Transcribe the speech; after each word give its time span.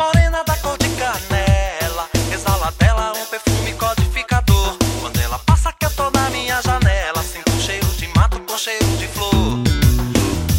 Morena 0.00 0.42
da 0.46 0.56
cor 0.56 0.78
de 0.78 0.88
canela, 0.96 2.08
exala 2.32 2.72
dela 2.78 3.12
um 3.12 3.26
perfume 3.26 3.74
codificador. 3.74 4.74
Quando 4.98 5.20
ela 5.20 5.38
passa 5.40 5.70
que 5.78 5.84
eu 5.84 5.90
tô 5.90 6.10
na 6.10 6.30
minha 6.30 6.58
janela, 6.62 7.22
sinto 7.22 7.52
um 7.52 7.60
cheiro 7.60 7.86
de 7.98 8.08
mato 8.16 8.40
com 8.40 8.56
cheiro 8.56 8.86
de 8.96 9.06
flor. 9.08 9.58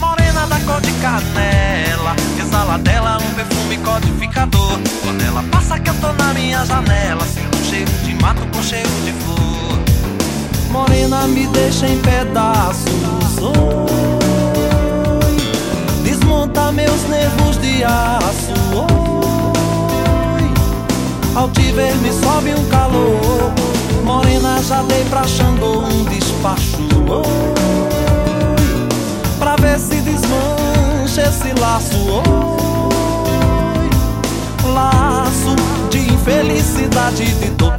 Morena 0.00 0.46
da 0.46 0.58
cor 0.60 0.80
de 0.80 0.90
canela, 1.02 2.16
exala 2.40 2.78
dela 2.78 3.18
um 3.18 3.34
perfume 3.34 3.76
codificador. 3.76 4.78
Quando 5.04 5.22
ela 5.22 5.42
passa 5.52 5.78
que 5.78 5.90
eu 5.90 5.94
tô 6.00 6.14
na 6.14 6.32
minha 6.32 6.64
janela, 6.64 7.22
sinto 7.26 7.58
um 7.58 7.64
cheiro 7.64 7.92
de 8.04 8.14
mato 8.14 8.40
com 8.54 8.62
cheiro 8.62 8.88
de 9.04 9.12
flor. 9.12 9.78
Morena 10.70 11.26
me 11.28 11.46
deixa 11.48 11.86
em 11.86 12.00
pedaços. 12.00 12.86
Oi, 13.42 14.16
desmonta 16.02 16.72
meus 16.72 17.02
nervos 17.02 17.60
de 17.60 17.84
aço. 17.84 18.75
Ao 21.46 21.52
te 21.52 21.70
ver 21.70 21.94
me 21.98 22.12
sobe 22.12 22.52
um 22.56 22.64
calor. 22.64 23.52
Morena, 24.02 24.60
já 24.64 24.82
dei 24.82 25.04
pra 25.04 25.22
Xangô 25.22 25.78
um 25.78 26.04
despacho. 26.06 26.82
Oi, 27.08 27.22
pra 29.38 29.54
ver 29.54 29.78
se 29.78 30.00
desmancha 30.00 31.22
esse 31.28 31.52
laço. 31.60 31.96
Oi, 32.08 33.88
laço 34.74 35.54
de 35.88 35.98
infelicidade 36.12 37.24
de 37.24 37.50
dor. 37.50 37.76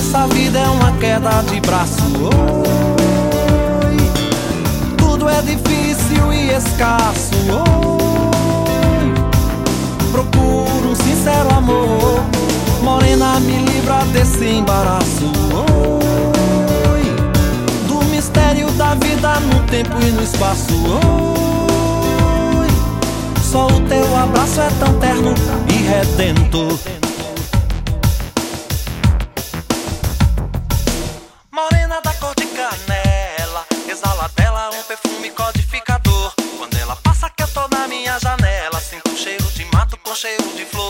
Essa 0.00 0.26
vida 0.28 0.58
é 0.58 0.66
uma 0.66 0.92
queda 0.92 1.42
de 1.42 1.60
braço. 1.60 2.02
Oi, 3.84 3.96
tudo 4.96 5.28
é 5.28 5.42
difícil 5.42 6.32
e 6.32 6.52
escasso. 6.52 7.34
Oi, 7.50 9.12
procuro 10.10 10.90
um 10.90 10.94
sincero 10.94 11.54
amor. 11.54 12.24
Morena, 12.82 13.38
me 13.40 13.58
livra 13.66 14.02
desse 14.06 14.46
embaraço. 14.46 15.30
Oi, 16.92 17.04
do 17.86 18.02
mistério 18.06 18.70
da 18.72 18.94
vida 18.94 19.38
no 19.40 19.62
tempo 19.64 20.00
e 20.00 20.12
no 20.12 20.22
espaço. 20.22 20.72
Oi, 22.58 22.68
só 23.42 23.66
o 23.66 23.80
teu 23.82 24.16
abraço 24.16 24.62
é 24.62 24.70
tão 24.78 24.94
terno 24.94 25.34
e 25.68 25.74
redentor. 25.74 26.99
um 34.70 34.82
perfume 34.84 35.30
codificador. 35.30 36.32
Quando 36.58 36.76
ela 36.76 36.96
passa 36.96 37.28
que 37.30 37.42
eu 37.42 37.48
tô 37.48 37.66
na 37.68 37.88
minha 37.88 38.18
janela, 38.18 38.80
sinto 38.80 39.10
um 39.10 39.16
cheiro 39.16 39.44
de 39.52 39.64
mato 39.66 39.96
com 39.98 40.14
cheiro 40.14 40.44
de 40.56 40.64
flor. 40.66 40.89